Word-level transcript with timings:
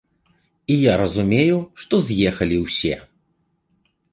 І 0.75 0.77
я 0.83 0.93
разумею, 1.01 1.59
што 1.83 2.01
з'ехалі 2.09 2.57
ўсе. 2.65 2.95